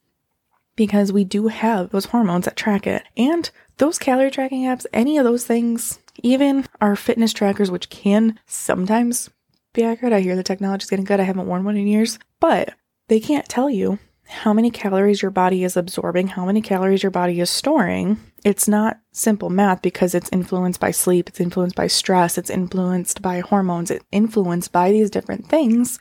Because 0.75 1.11
we 1.11 1.23
do 1.23 1.47
have 1.47 1.89
those 1.89 2.05
hormones 2.05 2.45
that 2.45 2.55
track 2.55 2.87
it. 2.87 3.03
And 3.17 3.49
those 3.77 3.99
calorie 3.99 4.31
tracking 4.31 4.63
apps, 4.63 4.85
any 4.93 5.17
of 5.17 5.25
those 5.25 5.45
things, 5.45 5.99
even 6.23 6.65
our 6.79 6.95
fitness 6.95 7.33
trackers, 7.33 7.69
which 7.69 7.89
can 7.89 8.39
sometimes 8.45 9.29
be 9.73 9.83
accurate. 9.83 10.13
I 10.13 10.21
hear 10.21 10.35
the 10.35 10.43
technology 10.43 10.83
is 10.83 10.89
getting 10.89 11.05
good. 11.05 11.19
I 11.19 11.23
haven't 11.23 11.47
worn 11.47 11.63
one 11.63 11.77
in 11.77 11.87
years, 11.87 12.19
but 12.39 12.73
they 13.07 13.19
can't 13.19 13.47
tell 13.47 13.69
you 13.69 13.99
how 14.27 14.53
many 14.53 14.71
calories 14.71 15.21
your 15.21 15.31
body 15.31 15.63
is 15.63 15.75
absorbing, 15.75 16.27
how 16.29 16.45
many 16.45 16.61
calories 16.61 17.03
your 17.03 17.11
body 17.11 17.41
is 17.41 17.49
storing. 17.49 18.17
It's 18.45 18.67
not 18.67 18.99
simple 19.11 19.49
math 19.49 19.81
because 19.81 20.15
it's 20.15 20.29
influenced 20.31 20.79
by 20.79 20.91
sleep, 20.91 21.27
it's 21.27 21.41
influenced 21.41 21.75
by 21.75 21.87
stress, 21.87 22.37
it's 22.37 22.49
influenced 22.49 23.21
by 23.21 23.41
hormones, 23.41 23.91
it's 23.91 24.05
influenced 24.11 24.71
by 24.71 24.91
these 24.91 25.09
different 25.09 25.47
things 25.47 25.99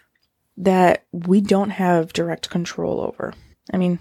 that 0.57 1.05
we 1.13 1.41
don't 1.41 1.71
have 1.71 2.13
direct 2.13 2.51
control 2.51 3.01
over. 3.01 3.35
I 3.73 3.77
mean, 3.77 3.99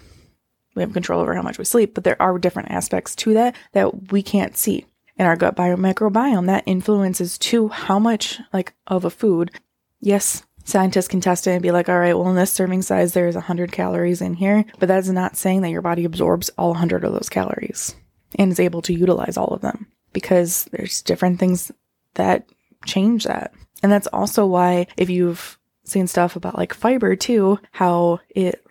we 0.75 0.81
have 0.81 0.93
control 0.93 1.21
over 1.21 1.33
how 1.33 1.41
much 1.41 1.57
we 1.57 1.65
sleep, 1.65 1.93
but 1.93 2.03
there 2.03 2.21
are 2.21 2.37
different 2.37 2.71
aspects 2.71 3.15
to 3.17 3.33
that 3.33 3.55
that 3.73 4.11
we 4.11 4.21
can't 4.23 4.57
see 4.57 4.85
in 5.17 5.25
our 5.25 5.35
gut 5.35 5.55
microbiome 5.55 6.47
that 6.47 6.63
influences 6.65 7.37
too 7.37 7.67
how 7.67 7.99
much 7.99 8.39
like 8.53 8.73
of 8.87 9.03
a 9.03 9.09
food. 9.09 9.51
Yes, 9.99 10.43
scientists 10.63 11.09
can 11.09 11.19
test 11.19 11.45
it 11.47 11.51
and 11.51 11.61
be 11.61 11.71
like, 11.71 11.89
all 11.89 11.99
right, 11.99 12.17
well, 12.17 12.29
in 12.29 12.35
this 12.35 12.53
serving 12.53 12.81
size, 12.81 13.13
there's 13.13 13.35
100 13.35 13.71
calories 13.71 14.21
in 14.21 14.33
here, 14.33 14.63
but 14.79 14.87
that's 14.87 15.09
not 15.09 15.35
saying 15.35 15.61
that 15.61 15.71
your 15.71 15.81
body 15.81 16.05
absorbs 16.05 16.49
all 16.57 16.69
100 16.69 17.03
of 17.03 17.11
those 17.11 17.29
calories 17.29 17.95
and 18.35 18.51
is 18.51 18.59
able 18.59 18.81
to 18.83 18.93
utilize 18.93 19.35
all 19.35 19.49
of 19.49 19.61
them 19.61 19.87
because 20.13 20.65
there's 20.71 21.01
different 21.01 21.39
things 21.39 21.71
that 22.13 22.47
change 22.85 23.25
that. 23.25 23.53
And 23.83 23.91
that's 23.91 24.07
also 24.07 24.45
why 24.45 24.87
if 24.95 25.09
you've 25.09 25.58
seeing 25.89 26.07
stuff 26.07 26.35
about 26.35 26.57
like 26.57 26.73
fiber 26.73 27.15
too, 27.15 27.59
how 27.71 28.19
it 28.29 28.65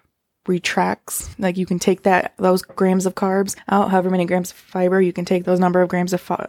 retracts. 0.46 1.28
Like 1.38 1.56
you 1.56 1.66
can 1.66 1.78
take 1.78 2.02
that, 2.02 2.34
those 2.38 2.62
grams 2.62 3.06
of 3.06 3.14
carbs 3.14 3.56
out, 3.68 3.90
however 3.90 4.10
many 4.10 4.24
grams 4.24 4.50
of 4.50 4.56
fiber, 4.56 5.00
you 5.00 5.12
can 5.12 5.24
take 5.24 5.44
those 5.44 5.60
number 5.60 5.82
of 5.82 5.88
grams 5.88 6.12
of 6.12 6.20
fi- 6.20 6.48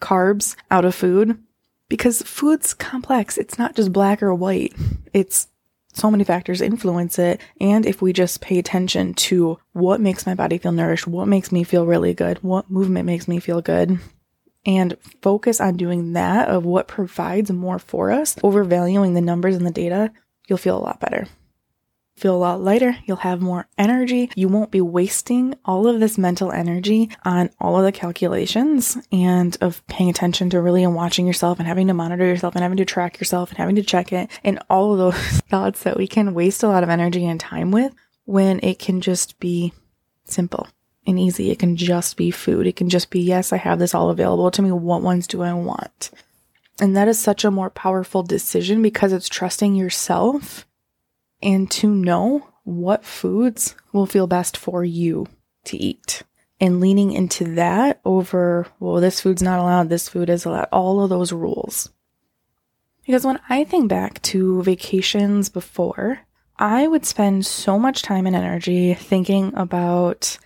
carbs 0.00 0.56
out 0.70 0.84
of 0.84 0.94
food 0.94 1.38
because 1.88 2.22
food's 2.22 2.72
complex. 2.72 3.36
It's 3.36 3.58
not 3.58 3.74
just 3.74 3.92
black 3.92 4.22
or 4.22 4.34
white. 4.34 4.74
It's 5.12 5.48
so 5.92 6.10
many 6.10 6.24
factors 6.24 6.60
influence 6.60 7.18
it. 7.18 7.40
And 7.60 7.84
if 7.84 8.00
we 8.00 8.12
just 8.12 8.40
pay 8.40 8.58
attention 8.58 9.14
to 9.14 9.58
what 9.72 10.00
makes 10.00 10.24
my 10.24 10.34
body 10.34 10.56
feel 10.58 10.72
nourished, 10.72 11.06
what 11.06 11.28
makes 11.28 11.50
me 11.50 11.64
feel 11.64 11.84
really 11.84 12.14
good, 12.14 12.38
what 12.38 12.70
movement 12.70 13.06
makes 13.06 13.26
me 13.26 13.40
feel 13.40 13.60
good, 13.60 13.98
and 14.66 14.96
focus 15.22 15.60
on 15.60 15.76
doing 15.76 16.12
that 16.12 16.48
of 16.48 16.64
what 16.64 16.88
provides 16.88 17.50
more 17.50 17.78
for 17.78 18.10
us 18.10 18.36
over 18.42 18.64
valuing 18.64 19.14
the 19.14 19.20
numbers 19.20 19.56
and 19.56 19.66
the 19.66 19.70
data, 19.70 20.12
you'll 20.48 20.58
feel 20.58 20.76
a 20.76 20.82
lot 20.82 21.00
better. 21.00 21.26
Feel 22.16 22.36
a 22.36 22.36
lot 22.36 22.60
lighter, 22.60 22.98
you'll 23.06 23.16
have 23.16 23.40
more 23.40 23.66
energy. 23.78 24.30
You 24.34 24.48
won't 24.48 24.70
be 24.70 24.82
wasting 24.82 25.54
all 25.64 25.86
of 25.86 26.00
this 26.00 26.18
mental 26.18 26.52
energy 26.52 27.08
on 27.24 27.48
all 27.58 27.78
of 27.78 27.84
the 27.84 27.92
calculations 27.92 28.98
and 29.10 29.56
of 29.62 29.86
paying 29.86 30.10
attention 30.10 30.50
to 30.50 30.60
really 30.60 30.84
and 30.84 30.94
watching 30.94 31.26
yourself 31.26 31.58
and 31.58 31.66
having 31.66 31.86
to 31.86 31.94
monitor 31.94 32.26
yourself 32.26 32.54
and 32.54 32.62
having 32.62 32.76
to 32.76 32.84
track 32.84 33.18
yourself 33.18 33.48
and 33.48 33.58
having 33.58 33.76
to 33.76 33.82
check 33.82 34.12
it 34.12 34.28
and 34.44 34.58
all 34.68 34.92
of 34.92 34.98
those 34.98 35.14
thoughts 35.48 35.82
that 35.84 35.96
we 35.96 36.06
can 36.06 36.34
waste 36.34 36.62
a 36.62 36.68
lot 36.68 36.82
of 36.82 36.90
energy 36.90 37.24
and 37.24 37.40
time 37.40 37.70
with 37.70 37.94
when 38.26 38.60
it 38.62 38.78
can 38.78 39.00
just 39.00 39.40
be 39.40 39.72
simple 40.26 40.68
and 41.06 41.18
easy. 41.18 41.50
It 41.50 41.58
can 41.58 41.76
just 41.76 42.16
be 42.16 42.30
food. 42.30 42.66
It 42.66 42.76
can 42.76 42.88
just 42.88 43.10
be, 43.10 43.20
yes, 43.20 43.52
I 43.52 43.56
have 43.56 43.78
this 43.78 43.94
all 43.94 44.10
available 44.10 44.50
to 44.50 44.62
me. 44.62 44.70
What 44.70 45.02
ones 45.02 45.26
do 45.26 45.42
I 45.42 45.52
want? 45.52 46.10
And 46.80 46.96
that 46.96 47.08
is 47.08 47.18
such 47.18 47.44
a 47.44 47.50
more 47.50 47.70
powerful 47.70 48.22
decision 48.22 48.82
because 48.82 49.12
it's 49.12 49.28
trusting 49.28 49.74
yourself 49.74 50.66
and 51.42 51.70
to 51.72 51.88
know 51.94 52.48
what 52.64 53.04
foods 53.04 53.74
will 53.92 54.06
feel 54.06 54.26
best 54.26 54.56
for 54.56 54.84
you 54.84 55.26
to 55.64 55.76
eat 55.76 56.22
and 56.60 56.80
leaning 56.80 57.12
into 57.12 57.54
that 57.54 58.00
over, 58.04 58.66
well, 58.78 59.00
this 59.00 59.20
food's 59.20 59.42
not 59.42 59.58
allowed, 59.58 59.88
this 59.88 60.08
food 60.08 60.28
is 60.28 60.44
allowed, 60.44 60.68
all 60.70 61.02
of 61.02 61.10
those 61.10 61.32
rules. 61.32 61.88
Because 63.06 63.24
when 63.24 63.40
I 63.48 63.64
think 63.64 63.88
back 63.88 64.20
to 64.22 64.62
vacations 64.62 65.48
before, 65.48 66.20
I 66.58 66.86
would 66.86 67.06
spend 67.06 67.46
so 67.46 67.78
much 67.78 68.02
time 68.02 68.26
and 68.26 68.36
energy 68.36 68.92
thinking 68.92 69.52
about 69.56 70.38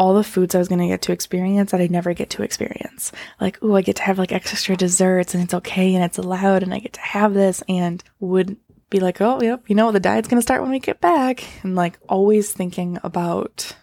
all 0.00 0.14
the 0.14 0.24
foods 0.24 0.54
I 0.54 0.58
was 0.58 0.68
going 0.68 0.80
to 0.80 0.86
get 0.86 1.02
to 1.02 1.12
experience 1.12 1.72
that 1.72 1.80
I 1.82 1.86
never 1.86 2.14
get 2.14 2.30
to 2.30 2.42
experience. 2.42 3.12
Like, 3.38 3.58
oh, 3.60 3.76
I 3.76 3.82
get 3.82 3.96
to 3.96 4.02
have 4.02 4.18
like 4.18 4.32
extra 4.32 4.74
desserts 4.74 5.34
and 5.34 5.44
it's 5.44 5.52
okay 5.52 5.94
and 5.94 6.02
it's 6.02 6.16
allowed 6.16 6.62
and 6.62 6.72
I 6.72 6.78
get 6.78 6.94
to 6.94 7.00
have 7.02 7.34
this 7.34 7.62
and 7.68 8.02
would 8.18 8.56
be 8.88 8.98
like, 8.98 9.20
oh, 9.20 9.42
yep, 9.42 9.68
you 9.68 9.74
know, 9.74 9.92
the 9.92 10.00
diet's 10.00 10.26
going 10.26 10.38
to 10.38 10.42
start 10.42 10.62
when 10.62 10.70
we 10.70 10.78
get 10.78 11.02
back. 11.02 11.44
And 11.62 11.76
like 11.76 11.98
always 12.08 12.50
thinking 12.50 12.98
about 13.04 13.76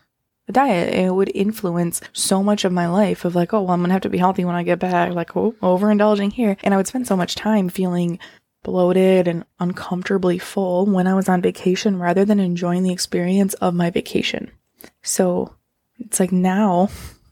the 0.47 0.53
diet. 0.53 0.95
It 0.95 1.13
would 1.13 1.31
influence 1.35 2.01
so 2.13 2.41
much 2.41 2.65
of 2.65 2.71
my 2.71 2.87
life 2.87 3.23
of 3.23 3.35
like, 3.35 3.53
oh, 3.53 3.61
well, 3.61 3.73
I'm 3.73 3.81
going 3.81 3.89
to 3.89 3.93
have 3.93 4.01
to 4.01 4.09
be 4.09 4.17
healthy 4.17 4.43
when 4.43 4.55
I 4.55 4.63
get 4.63 4.79
back. 4.79 5.13
Like, 5.13 5.37
oh, 5.37 5.53
overindulging 5.61 6.33
here. 6.33 6.57
And 6.63 6.73
I 6.73 6.77
would 6.77 6.87
spend 6.87 7.05
so 7.05 7.15
much 7.15 7.35
time 7.35 7.69
feeling 7.69 8.17
bloated 8.63 9.27
and 9.27 9.45
uncomfortably 9.59 10.39
full 10.39 10.87
when 10.87 11.05
I 11.05 11.13
was 11.13 11.29
on 11.29 11.43
vacation 11.43 11.99
rather 11.99 12.25
than 12.25 12.39
enjoying 12.39 12.81
the 12.81 12.91
experience 12.91 13.53
of 13.53 13.75
my 13.75 13.91
vacation. 13.91 14.49
So 15.03 15.53
it's 15.99 16.19
like 16.19 16.31
now, 16.31 16.89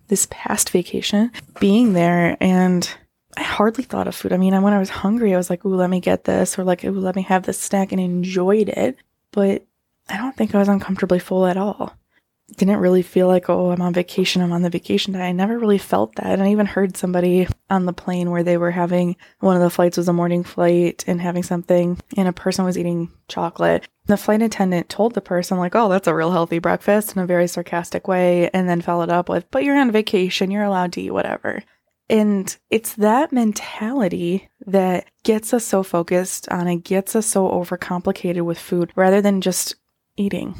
this 0.07 0.27
past 0.29 0.69
vacation, 0.69 1.31
being 1.59 1.93
there 1.93 2.37
and 2.39 2.89
I 3.37 3.43
hardly 3.43 3.83
thought 3.83 4.07
of 4.07 4.15
food. 4.15 4.31
I 4.31 4.37
mean, 4.37 4.59
when 4.61 4.73
I 4.73 4.79
was 4.79 4.89
hungry, 4.89 5.33
I 5.33 5.37
was 5.37 5.49
like, 5.49 5.65
ooh, 5.65 5.75
let 5.75 5.89
me 5.89 5.99
get 5.99 6.23
this, 6.23 6.57
or 6.57 6.63
like, 6.63 6.85
ooh, 6.85 6.91
let 6.91 7.15
me 7.15 7.23
have 7.23 7.43
this 7.43 7.59
snack 7.59 7.91
and 7.91 7.99
enjoyed 7.99 8.69
it. 8.69 8.97
But 9.31 9.65
I 10.07 10.17
don't 10.17 10.35
think 10.37 10.55
I 10.55 10.59
was 10.59 10.69
uncomfortably 10.69 11.19
full 11.19 11.45
at 11.45 11.57
all 11.57 11.93
didn't 12.57 12.77
really 12.77 13.01
feel 13.01 13.27
like, 13.27 13.49
oh, 13.49 13.71
I'm 13.71 13.81
on 13.81 13.93
vacation, 13.93 14.41
I'm 14.41 14.53
on 14.53 14.61
the 14.61 14.69
vacation 14.69 15.13
diet. 15.13 15.25
I 15.25 15.31
never 15.31 15.57
really 15.57 15.79
felt 15.79 16.15
that. 16.15 16.27
And 16.27 16.43
I 16.43 16.51
even 16.51 16.67
heard 16.67 16.95
somebody 16.95 17.47
on 17.69 17.85
the 17.85 17.93
plane 17.93 18.29
where 18.29 18.43
they 18.43 18.57
were 18.57 18.71
having 18.71 19.15
one 19.39 19.55
of 19.55 19.63
the 19.63 19.69
flights 19.69 19.97
was 19.97 20.07
a 20.07 20.13
morning 20.13 20.43
flight 20.43 21.03
and 21.07 21.19
having 21.19 21.43
something, 21.43 21.99
and 22.15 22.27
a 22.27 22.33
person 22.33 22.63
was 22.63 22.77
eating 22.77 23.11
chocolate. 23.27 23.87
The 24.05 24.17
flight 24.17 24.43
attendant 24.43 24.89
told 24.89 25.15
the 25.15 25.21
person, 25.21 25.57
like, 25.57 25.75
oh, 25.75 25.89
that's 25.89 26.07
a 26.07 26.13
real 26.13 26.31
healthy 26.31 26.59
breakfast 26.59 27.15
in 27.15 27.21
a 27.21 27.25
very 27.25 27.47
sarcastic 27.47 28.07
way, 28.07 28.49
and 28.51 28.69
then 28.69 28.81
followed 28.81 29.09
up 29.09 29.27
with, 29.27 29.49
but 29.49 29.63
you're 29.63 29.77
on 29.77 29.91
vacation, 29.91 30.51
you're 30.51 30.63
allowed 30.63 30.93
to 30.93 31.01
eat 31.01 31.11
whatever. 31.11 31.63
And 32.07 32.55
it's 32.69 32.93
that 32.93 33.31
mentality 33.31 34.49
that 34.67 35.07
gets 35.23 35.51
us 35.51 35.65
so 35.65 35.81
focused 35.81 36.47
on 36.49 36.67
it, 36.67 36.83
gets 36.83 37.15
us 37.15 37.25
so 37.25 37.49
overcomplicated 37.49 38.43
with 38.43 38.59
food 38.59 38.91
rather 38.95 39.21
than 39.21 39.41
just 39.41 39.75
eating 40.15 40.55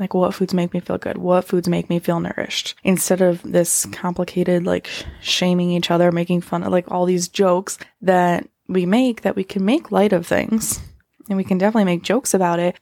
like, 0.00 0.14
what 0.14 0.34
foods 0.34 0.54
make 0.54 0.72
me 0.72 0.80
feel 0.80 0.98
good? 0.98 1.18
What 1.18 1.44
foods 1.44 1.68
make 1.68 1.90
me 1.90 1.98
feel 1.98 2.18
nourished? 2.18 2.74
Instead 2.82 3.20
of 3.20 3.42
this 3.42 3.84
complicated, 3.92 4.64
like, 4.64 4.88
shaming 5.20 5.70
each 5.70 5.90
other, 5.90 6.10
making 6.10 6.40
fun 6.40 6.62
of, 6.62 6.72
like, 6.72 6.90
all 6.90 7.04
these 7.04 7.28
jokes 7.28 7.78
that 8.00 8.48
we 8.66 8.86
make, 8.86 9.20
that 9.22 9.36
we 9.36 9.44
can 9.44 9.64
make 9.64 9.92
light 9.92 10.14
of 10.14 10.26
things. 10.26 10.80
And 11.28 11.36
we 11.36 11.44
can 11.44 11.58
definitely 11.58 11.84
make 11.84 12.02
jokes 12.02 12.32
about 12.32 12.58
it. 12.58 12.80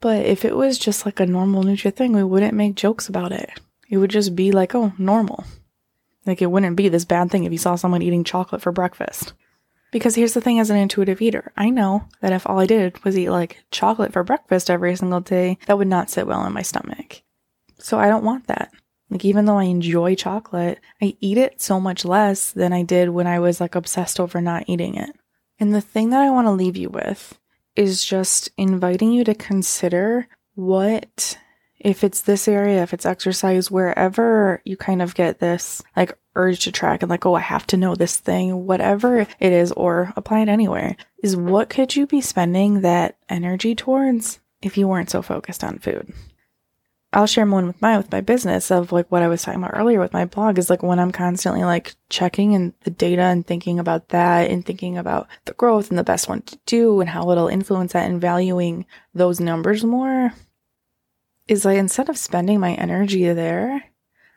But 0.00 0.24
if 0.24 0.44
it 0.44 0.56
was 0.56 0.78
just 0.78 1.06
like 1.06 1.20
a 1.20 1.26
normal 1.26 1.62
Nutria 1.62 1.92
thing, 1.92 2.12
we 2.12 2.24
wouldn't 2.24 2.54
make 2.54 2.74
jokes 2.74 3.08
about 3.08 3.30
it. 3.30 3.50
It 3.88 3.98
would 3.98 4.10
just 4.10 4.34
be 4.34 4.50
like, 4.50 4.74
oh, 4.74 4.92
normal. 4.98 5.44
Like, 6.26 6.40
it 6.40 6.50
wouldn't 6.50 6.76
be 6.76 6.88
this 6.88 7.04
bad 7.04 7.30
thing 7.30 7.44
if 7.44 7.52
you 7.52 7.58
saw 7.58 7.76
someone 7.76 8.02
eating 8.02 8.24
chocolate 8.24 8.62
for 8.62 8.72
breakfast. 8.72 9.34
Because 9.94 10.16
here's 10.16 10.34
the 10.34 10.40
thing 10.40 10.58
as 10.58 10.70
an 10.70 10.76
intuitive 10.76 11.22
eater, 11.22 11.52
I 11.56 11.70
know 11.70 12.08
that 12.20 12.32
if 12.32 12.48
all 12.48 12.58
I 12.58 12.66
did 12.66 13.04
was 13.04 13.16
eat 13.16 13.30
like 13.30 13.62
chocolate 13.70 14.12
for 14.12 14.24
breakfast 14.24 14.68
every 14.68 14.96
single 14.96 15.20
day, 15.20 15.56
that 15.66 15.78
would 15.78 15.86
not 15.86 16.10
sit 16.10 16.26
well 16.26 16.44
in 16.44 16.52
my 16.52 16.62
stomach. 16.62 17.22
So 17.78 18.00
I 18.00 18.08
don't 18.08 18.24
want 18.24 18.48
that. 18.48 18.72
Like, 19.08 19.24
even 19.24 19.44
though 19.44 19.56
I 19.56 19.64
enjoy 19.66 20.16
chocolate, 20.16 20.80
I 21.00 21.16
eat 21.20 21.38
it 21.38 21.60
so 21.60 21.78
much 21.78 22.04
less 22.04 22.50
than 22.50 22.72
I 22.72 22.82
did 22.82 23.10
when 23.10 23.28
I 23.28 23.38
was 23.38 23.60
like 23.60 23.76
obsessed 23.76 24.18
over 24.18 24.40
not 24.40 24.64
eating 24.66 24.96
it. 24.96 25.10
And 25.60 25.72
the 25.72 25.80
thing 25.80 26.10
that 26.10 26.22
I 26.22 26.30
want 26.30 26.48
to 26.48 26.50
leave 26.50 26.76
you 26.76 26.88
with 26.88 27.38
is 27.76 28.04
just 28.04 28.50
inviting 28.58 29.12
you 29.12 29.22
to 29.22 29.32
consider 29.32 30.26
what 30.56 31.38
if 31.84 32.02
it's 32.02 32.22
this 32.22 32.48
area, 32.48 32.82
if 32.82 32.94
it's 32.94 33.04
exercise, 33.04 33.70
wherever 33.70 34.62
you 34.64 34.74
kind 34.76 35.02
of 35.02 35.14
get 35.14 35.38
this 35.38 35.82
like 35.94 36.16
urge 36.34 36.64
to 36.64 36.72
track 36.72 37.02
and 37.02 37.10
like, 37.10 37.26
oh, 37.26 37.34
I 37.34 37.40
have 37.40 37.66
to 37.68 37.76
know 37.76 37.94
this 37.94 38.16
thing, 38.16 38.66
whatever 38.66 39.20
it 39.20 39.28
is, 39.52 39.70
or 39.72 40.12
apply 40.16 40.40
it 40.40 40.48
anywhere, 40.48 40.96
is 41.22 41.36
what 41.36 41.68
could 41.68 41.94
you 41.94 42.06
be 42.06 42.22
spending 42.22 42.80
that 42.80 43.18
energy 43.28 43.74
towards 43.74 44.40
if 44.62 44.78
you 44.78 44.88
weren't 44.88 45.10
so 45.10 45.20
focused 45.20 45.62
on 45.62 45.78
food? 45.78 46.12
I'll 47.12 47.26
share 47.26 47.46
one 47.46 47.68
with 47.68 47.80
my 47.80 47.98
with 47.98 48.10
my 48.10 48.22
business 48.22 48.72
of 48.72 48.90
like 48.90 49.12
what 49.12 49.22
I 49.22 49.28
was 49.28 49.42
talking 49.42 49.62
about 49.62 49.78
earlier 49.78 50.00
with 50.00 50.14
my 50.14 50.24
blog 50.24 50.58
is 50.58 50.68
like 50.68 50.82
when 50.82 50.98
I'm 50.98 51.12
constantly 51.12 51.62
like 51.62 51.94
checking 52.08 52.56
and 52.56 52.72
the 52.80 52.90
data 52.90 53.22
and 53.22 53.46
thinking 53.46 53.78
about 53.78 54.08
that 54.08 54.50
and 54.50 54.66
thinking 54.66 54.98
about 54.98 55.28
the 55.44 55.52
growth 55.52 55.90
and 55.90 55.98
the 55.98 56.02
best 56.02 56.28
one 56.28 56.42
to 56.42 56.58
do 56.66 57.00
and 57.00 57.08
how 57.08 57.30
it'll 57.30 57.46
influence 57.46 57.92
that 57.92 58.10
and 58.10 58.20
valuing 58.20 58.86
those 59.14 59.38
numbers 59.38 59.84
more 59.84 60.32
is 61.48 61.64
like 61.64 61.78
instead 61.78 62.08
of 62.08 62.18
spending 62.18 62.60
my 62.60 62.74
energy 62.74 63.30
there, 63.32 63.84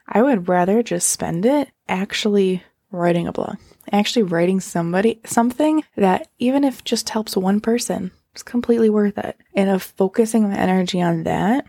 I 0.07 0.21
would 0.21 0.47
rather 0.47 0.83
just 0.83 1.09
spend 1.09 1.45
it 1.45 1.69
actually 1.87 2.63
writing 2.91 3.27
a 3.27 3.31
blog, 3.31 3.57
actually 3.91 4.23
writing 4.23 4.59
somebody 4.59 5.19
something 5.25 5.83
that 5.95 6.29
even 6.39 6.63
if 6.63 6.83
just 6.83 7.09
helps 7.09 7.35
one 7.35 7.59
person, 7.59 8.11
it's 8.33 8.43
completely 8.43 8.89
worth 8.89 9.17
it. 9.17 9.37
And 9.53 9.69
of 9.69 9.83
focusing 9.83 10.49
my 10.49 10.55
energy 10.55 11.01
on 11.01 11.23
that 11.23 11.65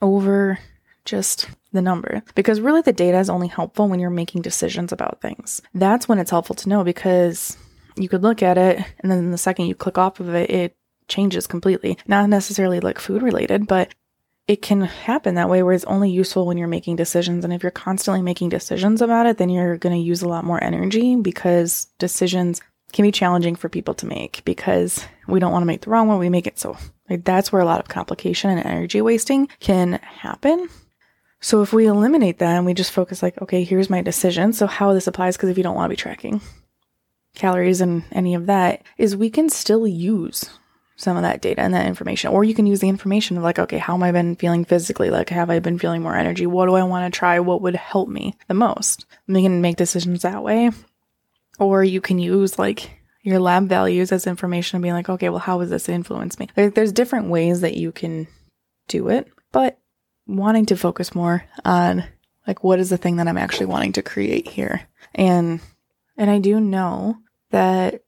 over 0.00 0.58
just 1.04 1.48
the 1.72 1.82
number. 1.82 2.22
Because 2.34 2.60
really 2.60 2.82
the 2.82 2.92
data 2.92 3.18
is 3.18 3.30
only 3.30 3.48
helpful 3.48 3.88
when 3.88 4.00
you're 4.00 4.10
making 4.10 4.42
decisions 4.42 4.92
about 4.92 5.20
things. 5.20 5.60
That's 5.74 6.08
when 6.08 6.18
it's 6.18 6.30
helpful 6.30 6.56
to 6.56 6.68
know 6.68 6.84
because 6.84 7.56
you 7.96 8.08
could 8.08 8.22
look 8.22 8.42
at 8.42 8.58
it 8.58 8.84
and 9.00 9.10
then 9.10 9.30
the 9.30 9.38
second 9.38 9.66
you 9.66 9.74
click 9.74 9.98
off 9.98 10.20
of 10.20 10.34
it, 10.34 10.50
it 10.50 10.76
changes 11.08 11.46
completely. 11.46 11.98
Not 12.06 12.28
necessarily 12.28 12.80
like 12.80 12.98
food 12.98 13.22
related, 13.22 13.66
but 13.66 13.94
it 14.46 14.60
can 14.60 14.82
happen 14.82 15.34
that 15.34 15.48
way 15.48 15.62
where 15.62 15.72
it's 15.72 15.84
only 15.84 16.10
useful 16.10 16.46
when 16.46 16.58
you're 16.58 16.68
making 16.68 16.96
decisions. 16.96 17.44
And 17.44 17.52
if 17.52 17.62
you're 17.62 17.70
constantly 17.70 18.22
making 18.22 18.50
decisions 18.50 19.00
about 19.00 19.26
it, 19.26 19.38
then 19.38 19.48
you're 19.48 19.78
going 19.78 19.94
to 19.94 20.02
use 20.02 20.22
a 20.22 20.28
lot 20.28 20.44
more 20.44 20.62
energy 20.62 21.16
because 21.16 21.86
decisions 21.98 22.60
can 22.92 23.04
be 23.04 23.12
challenging 23.12 23.56
for 23.56 23.68
people 23.68 23.94
to 23.94 24.06
make 24.06 24.42
because 24.44 25.06
we 25.26 25.40
don't 25.40 25.52
want 25.52 25.62
to 25.62 25.66
make 25.66 25.80
the 25.80 25.90
wrong 25.90 26.08
one. 26.08 26.18
We 26.18 26.28
make 26.28 26.46
it 26.46 26.58
so 26.58 26.76
like, 27.08 27.24
that's 27.24 27.52
where 27.52 27.62
a 27.62 27.66
lot 27.66 27.80
of 27.80 27.88
complication 27.88 28.50
and 28.50 28.64
energy 28.64 29.00
wasting 29.00 29.48
can 29.60 29.94
happen. 29.94 30.68
So 31.40 31.60
if 31.60 31.72
we 31.72 31.86
eliminate 31.86 32.38
that 32.38 32.56
and 32.56 32.64
we 32.64 32.72
just 32.72 32.92
focus 32.92 33.22
like, 33.22 33.40
okay, 33.42 33.64
here's 33.64 33.90
my 33.90 34.00
decision. 34.00 34.52
So 34.52 34.66
how 34.66 34.92
this 34.92 35.06
applies, 35.06 35.36
because 35.36 35.50
if 35.50 35.58
you 35.58 35.62
don't 35.62 35.74
want 35.74 35.90
to 35.90 35.92
be 35.92 36.00
tracking 36.00 36.40
calories 37.34 37.80
and 37.80 38.04
any 38.12 38.34
of 38.34 38.46
that, 38.46 38.82
is 38.96 39.16
we 39.16 39.28
can 39.28 39.48
still 39.48 39.86
use 39.86 40.48
some 41.04 41.16
of 41.16 41.22
that 41.22 41.40
data 41.40 41.60
and 41.60 41.74
that 41.74 41.86
information. 41.86 42.30
Or 42.30 42.42
you 42.42 42.54
can 42.54 42.66
use 42.66 42.80
the 42.80 42.88
information 42.88 43.36
of 43.36 43.42
like, 43.42 43.58
okay, 43.58 43.78
how 43.78 43.94
am 43.94 44.02
I 44.02 44.10
been 44.10 44.34
feeling 44.36 44.64
physically? 44.64 45.10
Like, 45.10 45.28
have 45.30 45.50
I 45.50 45.60
been 45.60 45.78
feeling 45.78 46.02
more 46.02 46.16
energy? 46.16 46.46
What 46.46 46.66
do 46.66 46.74
I 46.74 46.82
want 46.82 47.12
to 47.12 47.16
try? 47.16 47.38
What 47.38 47.62
would 47.62 47.76
help 47.76 48.08
me 48.08 48.36
the 48.48 48.54
most? 48.54 49.06
And 49.28 49.36
you 49.36 49.44
can 49.44 49.60
make 49.60 49.76
decisions 49.76 50.22
that 50.22 50.42
way. 50.42 50.70
Or 51.58 51.84
you 51.84 52.00
can 52.00 52.18
use 52.18 52.58
like 52.58 52.90
your 53.22 53.38
lab 53.38 53.68
values 53.68 54.10
as 54.10 54.26
information 54.26 54.76
and 54.76 54.82
being 54.82 54.94
like, 54.94 55.08
okay, 55.08 55.28
well, 55.28 55.38
how 55.38 55.60
has 55.60 55.70
this 55.70 55.88
influenced 55.88 56.40
me? 56.40 56.48
There, 56.56 56.70
there's 56.70 56.92
different 56.92 57.28
ways 57.28 57.60
that 57.60 57.76
you 57.76 57.92
can 57.92 58.26
do 58.88 59.08
it, 59.08 59.30
but 59.52 59.78
wanting 60.26 60.66
to 60.66 60.76
focus 60.76 61.14
more 61.14 61.44
on 61.64 62.04
like 62.46 62.64
what 62.64 62.78
is 62.78 62.90
the 62.90 62.98
thing 62.98 63.16
that 63.16 63.28
I'm 63.28 63.38
actually 63.38 63.66
wanting 63.66 63.92
to 63.92 64.02
create 64.02 64.48
here. 64.48 64.82
And 65.14 65.60
and 66.16 66.30
I 66.30 66.38
do 66.38 66.60
know 66.60 67.18
that 67.50 68.02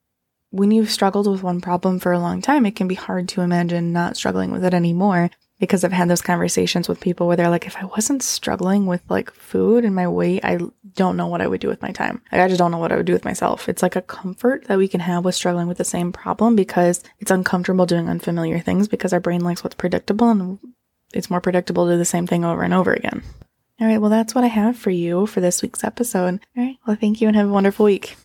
when 0.50 0.70
you've 0.70 0.90
struggled 0.90 1.26
with 1.26 1.42
one 1.42 1.60
problem 1.60 1.98
for 1.98 2.12
a 2.12 2.18
long 2.18 2.40
time, 2.40 2.66
it 2.66 2.76
can 2.76 2.88
be 2.88 2.94
hard 2.94 3.28
to 3.30 3.40
imagine 3.40 3.92
not 3.92 4.16
struggling 4.16 4.50
with 4.52 4.64
it 4.64 4.74
anymore 4.74 5.30
because 5.58 5.84
I've 5.84 5.92
had 5.92 6.08
those 6.08 6.22
conversations 6.22 6.88
with 6.88 7.00
people 7.00 7.26
where 7.26 7.36
they're 7.36 7.50
like, 7.50 7.66
if 7.66 7.76
I 7.76 7.86
wasn't 7.86 8.22
struggling 8.22 8.86
with 8.86 9.02
like 9.08 9.32
food 9.32 9.84
and 9.84 9.94
my 9.94 10.06
weight, 10.06 10.44
I 10.44 10.58
don't 10.94 11.16
know 11.16 11.26
what 11.28 11.40
I 11.40 11.46
would 11.46 11.60
do 11.60 11.68
with 11.68 11.80
my 11.82 11.92
time. 11.92 12.22
Like, 12.30 12.42
I 12.42 12.48
just 12.48 12.58
don't 12.58 12.70
know 12.70 12.78
what 12.78 12.92
I 12.92 12.96
would 12.96 13.06
do 13.06 13.14
with 13.14 13.24
myself. 13.24 13.68
It's 13.68 13.82
like 13.82 13.96
a 13.96 14.02
comfort 14.02 14.64
that 14.64 14.78
we 14.78 14.88
can 14.88 15.00
have 15.00 15.24
with 15.24 15.34
struggling 15.34 15.66
with 15.66 15.78
the 15.78 15.84
same 15.84 16.12
problem 16.12 16.56
because 16.56 17.02
it's 17.20 17.30
uncomfortable 17.30 17.86
doing 17.86 18.08
unfamiliar 18.08 18.60
things 18.60 18.88
because 18.88 19.12
our 19.12 19.20
brain 19.20 19.40
likes 19.40 19.64
what's 19.64 19.74
predictable 19.74 20.28
and 20.28 20.58
it's 21.14 21.30
more 21.30 21.40
predictable 21.40 21.86
to 21.86 21.92
do 21.92 21.98
the 21.98 22.04
same 22.04 22.26
thing 22.26 22.44
over 22.44 22.62
and 22.62 22.74
over 22.74 22.92
again. 22.92 23.22
All 23.80 23.86
right. 23.86 24.00
Well, 24.00 24.10
that's 24.10 24.34
what 24.34 24.44
I 24.44 24.48
have 24.48 24.76
for 24.76 24.90
you 24.90 25.26
for 25.26 25.40
this 25.40 25.62
week's 25.62 25.84
episode. 25.84 26.40
All 26.56 26.64
right. 26.64 26.76
Well, 26.86 26.96
thank 26.98 27.20
you 27.20 27.28
and 27.28 27.36
have 27.36 27.48
a 27.48 27.52
wonderful 27.52 27.84
week. 27.84 28.14